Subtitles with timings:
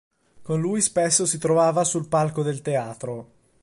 [0.41, 3.29] Con lui spesso si trovava sul palco del teatro.